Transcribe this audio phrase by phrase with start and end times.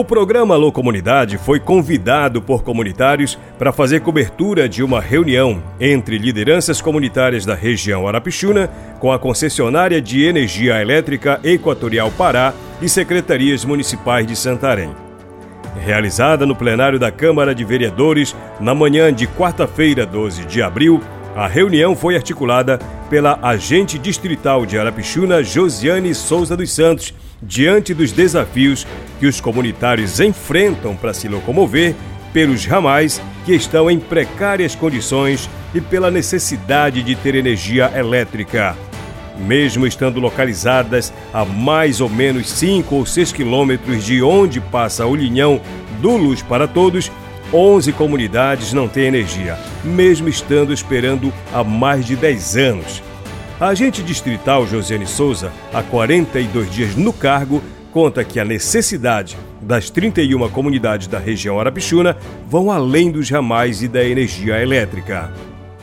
[0.00, 6.16] O programa Alô Comunidade foi convidado por comunitários para fazer cobertura de uma reunião entre
[6.16, 8.68] lideranças comunitárias da região Arapixuna
[8.98, 14.90] com a concessionária de energia elétrica Equatorial Pará e secretarias municipais de Santarém.
[15.84, 21.02] Realizada no plenário da Câmara de Vereadores na manhã de quarta-feira, 12 de abril,
[21.36, 22.78] a reunião foi articulada
[23.10, 27.12] pela agente distrital de Arapixuna, Josiane Souza dos Santos,
[27.42, 28.86] diante dos desafios
[29.18, 31.94] que os comunitários enfrentam para se locomover
[32.32, 38.76] pelos ramais que estão em precárias condições e pela necessidade de ter energia elétrica.
[39.38, 45.16] Mesmo estando localizadas a mais ou menos 5 ou 6 quilômetros de onde passa o
[45.16, 45.60] linhão
[46.00, 47.10] do Luz para Todos,
[47.52, 53.09] 11 comunidades não têm energia, mesmo estando esperando há mais de 10 anos.
[53.60, 59.90] A agente distrital Josiane Souza, há 42 dias no cargo, conta que a necessidade das
[59.90, 62.16] 31 comunidades da região Arapixuna
[62.48, 65.30] vão além dos ramais e da energia elétrica.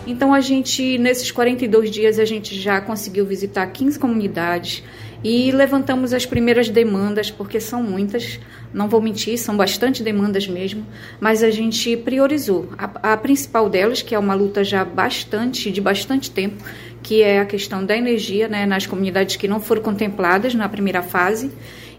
[0.08, 4.82] Então a gente nesses 42 dias a gente já conseguiu visitar 15 comunidades
[5.24, 8.40] e levantamos as primeiras demandas porque são muitas,
[8.74, 10.86] não vou mentir, são bastante demandas mesmo,
[11.20, 12.70] mas a gente priorizou.
[12.78, 16.64] A, a principal delas, que é uma luta já bastante de bastante tempo,
[17.08, 21.02] que é a questão da energia né, nas comunidades que não foram contempladas na primeira
[21.02, 21.50] fase.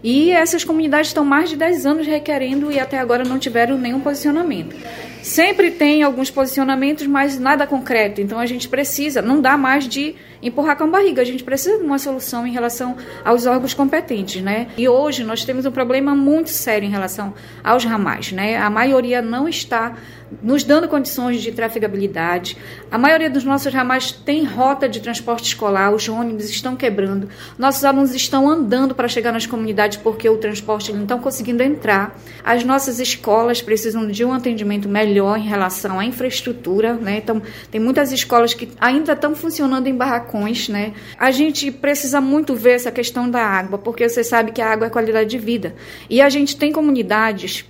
[0.03, 3.99] E essas comunidades estão mais de 10 anos requerendo e até agora não tiveram nenhum
[4.01, 4.75] posicionamento.
[5.23, 8.21] Sempre tem alguns posicionamentos, mas nada concreto.
[8.21, 11.77] Então a gente precisa, não dá mais de empurrar com a barriga, a gente precisa
[11.77, 14.67] de uma solução em relação aos órgãos competentes, né?
[14.77, 18.57] E hoje nós temos um problema muito sério em relação aos ramais, né?
[18.57, 19.95] A maioria não está
[20.41, 22.57] nos dando condições de trafegabilidade.
[22.91, 27.83] A maioria dos nossos ramais tem rota de transporte escolar, os ônibus estão quebrando, nossos
[27.83, 32.17] alunos estão andando para chegar nas comunidades porque o transporte não estão conseguindo entrar.
[32.43, 37.17] As nossas escolas precisam de um atendimento melhor em relação à infraestrutura, né?
[37.17, 37.41] Então,
[37.71, 40.28] tem muitas escolas que ainda estão funcionando em barracões,
[40.71, 40.93] né?
[41.17, 44.87] A gente precisa muito ver essa questão da água, porque você sabe que a água
[44.87, 45.75] é qualidade de vida.
[46.09, 47.65] E a gente tem comunidades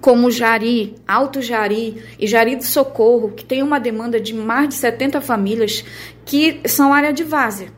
[0.00, 4.74] como Jari, Alto Jari e Jari do Socorro, que tem uma demanda de mais de
[4.74, 5.84] 70 famílias
[6.24, 7.68] que são área de várzea.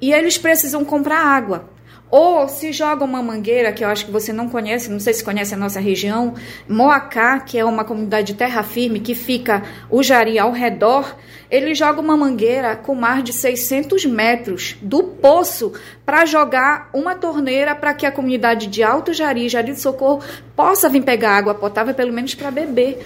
[0.00, 1.68] E eles precisam comprar água.
[2.10, 5.22] Ou se joga uma mangueira, que eu acho que você não conhece, não sei se
[5.22, 6.34] conhece a nossa região,
[6.68, 11.16] Moacá, que é uma comunidade de terra firme que fica o Jari ao redor,
[11.48, 15.72] ele joga uma mangueira com mais de 600 metros do poço
[16.04, 20.20] para jogar uma torneira para que a comunidade de Alto Jari, Jari de Socorro,
[20.56, 22.98] possa vir pegar água potável, pelo menos para beber.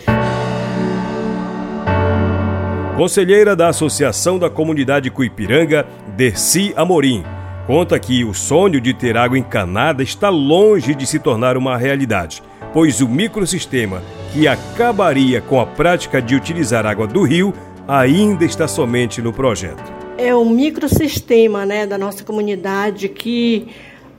[2.96, 5.86] Conselheira da Associação da Comunidade Cuipiranga,
[6.16, 7.24] Dercy Amorim
[7.66, 12.42] conta que o sonho de ter água encanada está longe de se tornar uma realidade,
[12.72, 14.02] pois o microsistema
[14.32, 17.54] que acabaria com a prática de utilizar água do rio
[17.88, 19.82] ainda está somente no projeto.
[20.18, 23.68] É o microsistema né, da nossa comunidade que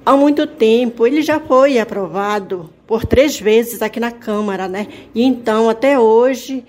[0.06, 4.88] há muito tempo ele já foi aprovado por três vezes aqui na Câmara, né?
[5.14, 6.64] E então até hoje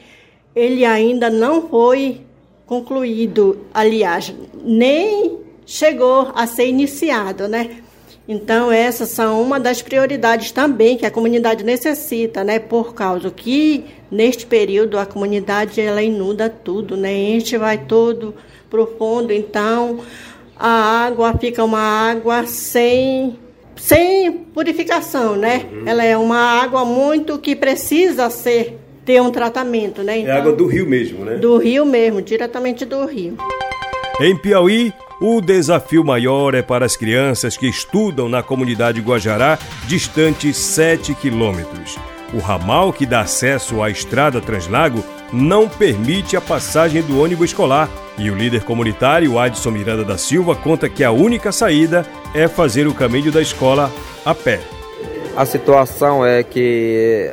[0.54, 2.20] ele ainda não foi
[2.66, 7.82] concluído, aliás, nem chegou a ser iniciado, né?
[8.28, 12.58] Então, essas são uma das prioridades também que a comunidade necessita, né?
[12.58, 17.12] Por causa que, neste período, a comunidade ela inunda tudo, né?
[17.12, 18.34] Enche, vai todo
[18.68, 20.00] profundo, então
[20.58, 23.38] a água fica uma água sem,
[23.76, 25.66] sem purificação, né?
[25.70, 25.82] Uhum.
[25.86, 30.18] Ela é uma água muito que precisa ser ter um tratamento, né?
[30.18, 31.36] Então, é água do rio mesmo, né?
[31.36, 33.36] Do rio mesmo, diretamente do rio.
[34.20, 40.52] Em Piauí, o desafio maior é para as crianças que estudam na comunidade Guajará, distante
[40.52, 41.96] 7 quilômetros.
[42.34, 47.88] O ramal que dá acesso à estrada Translago não permite a passagem do ônibus escolar.
[48.18, 52.86] E o líder comunitário Adson Miranda da Silva conta que a única saída é fazer
[52.86, 53.90] o caminho da escola
[54.24, 54.60] a pé.
[55.36, 57.30] A situação é que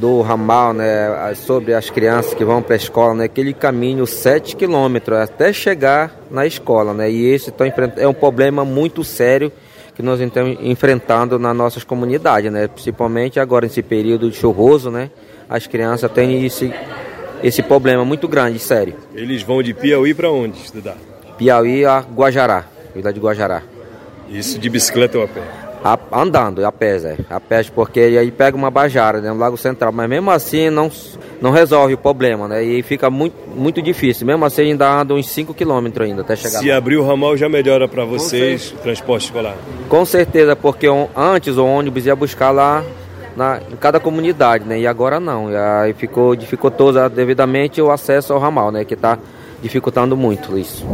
[0.00, 4.56] do ramal, né, sobre as crianças que vão para a escola, né, aquele caminho 7
[4.56, 7.66] quilômetros até chegar na escola, né, e esse tá
[7.98, 9.52] é um problema muito sério
[9.94, 15.10] que nós estamos enfrentando nas nossas comunidades, né, principalmente agora nesse período de chuvoso, né,
[15.48, 16.72] as crianças têm esse,
[17.42, 18.94] esse problema muito grande, sério.
[19.14, 20.96] Eles vão de Piauí para onde estudar?
[21.36, 22.64] Piauí a Guajará,
[22.94, 23.62] Vila de Guajará.
[24.30, 25.69] Isso de bicicleta ou a pé?
[25.82, 27.16] A, andando, a pé, Zé.
[27.30, 29.92] A pé, porque aí pega uma bajara, né, no Lago Central.
[29.92, 30.90] Mas mesmo assim não,
[31.40, 32.62] não resolve o problema, né?
[32.62, 34.26] E fica muito, muito difícil.
[34.26, 36.76] Mesmo assim ainda anda uns 5 km ainda até chegar Se lá.
[36.76, 39.56] abrir o ramal já melhora para vocês o transporte escolar?
[39.88, 40.86] Com certeza, porque
[41.16, 42.84] antes o ônibus ia buscar lá
[43.34, 44.78] na, em cada comunidade, né?
[44.78, 45.50] E agora não.
[45.50, 48.84] E aí ficou dificultoso devidamente o acesso ao ramal, né?
[48.84, 49.18] Que está
[49.62, 50.86] dificultando muito isso.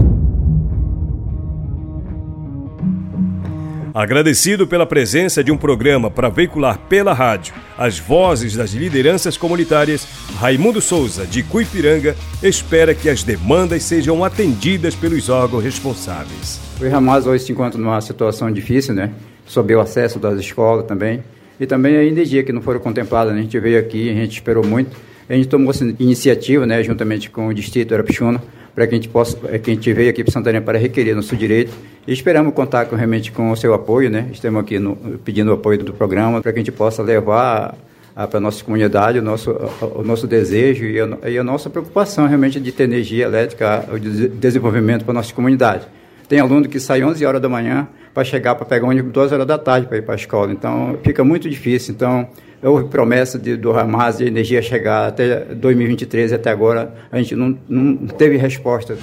[3.96, 10.06] Agradecido pela presença de um programa para veicular pela rádio as vozes das lideranças comunitárias,
[10.38, 16.60] Raimundo Souza, de Cuipiranga, espera que as demandas sejam atendidas pelos órgãos responsáveis.
[16.78, 19.12] O Ramaz hoje se encontra numa situação difícil, né?
[19.46, 21.24] Sobre o acesso das escolas também.
[21.58, 23.32] E também a energia que não foram contempladas.
[23.32, 23.40] Né?
[23.40, 24.94] A gente veio aqui, a gente esperou muito.
[25.26, 28.42] A gente tomou essa iniciativa, né, juntamente com o Distrito Arapixuna,
[28.74, 31.16] para que a gente possa, é, que a gente veio aqui para Santarém para requerer
[31.16, 31.72] nosso direito
[32.06, 34.28] e esperamos contar com, realmente com o seu apoio, né?
[34.32, 37.74] Estamos aqui no, pedindo o apoio do programa para que a gente possa levar
[38.14, 39.50] para a nossa comunidade o nosso,
[39.94, 43.98] o nosso desejo e a, e a, nossa preocupação realmente de ter energia elétrica, o
[43.98, 45.86] desenvolvimento para a nossa comunidade.
[46.26, 49.46] Tem aluno que sai 11 horas da manhã para chegar para pegar ônibus 2 horas
[49.46, 51.94] da tarde para ir para a escola, então fica muito difícil.
[51.94, 52.26] Então,
[52.62, 57.36] houve promessa de, do Hamas de energia chegar até 2023 e até agora a gente
[57.36, 58.96] não, não teve resposta.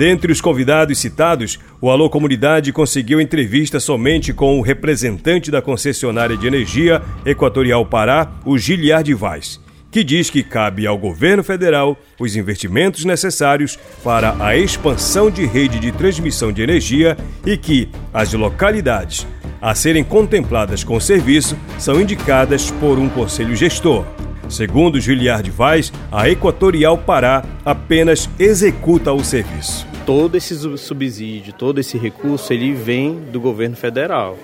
[0.00, 6.38] Dentre os convidados citados, o Alô Comunidade conseguiu entrevista somente com o representante da concessionária
[6.38, 9.60] de energia Equatorial Pará, o Giliard Vaz,
[9.90, 15.78] que diz que cabe ao governo federal os investimentos necessários para a expansão de rede
[15.78, 17.14] de transmissão de energia
[17.44, 19.26] e que as localidades
[19.60, 24.06] a serem contempladas com o serviço são indicadas por um conselho gestor.
[24.48, 29.89] Segundo Giliard Vaz, a Equatorial Pará apenas executa o serviço.
[30.06, 34.36] Todo esse subsídio, todo esse recurso, ele vem do governo federal.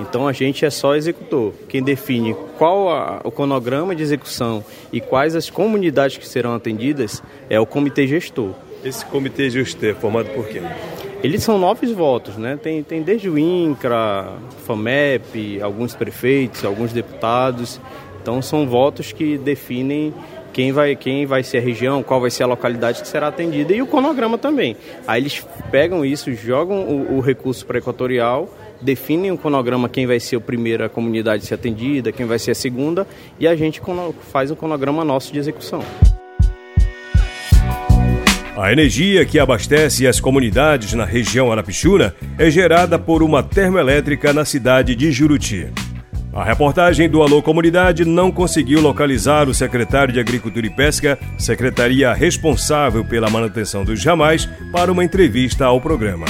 [0.00, 1.52] Então a gente é só executor.
[1.68, 7.22] Quem define qual a, o cronograma de execução e quais as comunidades que serão atendidas
[7.48, 8.52] é o comitê gestor.
[8.84, 10.62] Esse comitê gestor é formado por quem?
[11.22, 12.58] Eles são nove votos, né?
[12.60, 14.32] Tem, tem desde o INCRA,
[14.66, 17.80] FAMEP, alguns prefeitos, alguns deputados.
[18.20, 20.12] Então são votos que definem
[20.52, 23.72] quem vai, quem vai ser a região, qual vai ser a localidade que será atendida
[23.72, 24.76] e o cronograma também.
[25.06, 28.48] Aí eles pegam isso, jogam o, o recurso para equatorial,
[28.80, 32.50] definem o cronograma quem vai ser a primeira comunidade a ser atendida, quem vai ser
[32.50, 33.06] a segunda
[33.38, 33.80] e a gente
[34.30, 35.82] faz o cronograma nosso de execução.
[38.56, 44.44] A energia que abastece as comunidades na região Arapixuna é gerada por uma termoelétrica na
[44.44, 45.68] cidade de Juruti.
[46.32, 52.10] A reportagem do Alô Comunidade não conseguiu localizar o secretário de Agricultura e Pesca, secretaria
[52.14, 56.24] responsável pela manutenção dos ramais, para uma entrevista ao programa.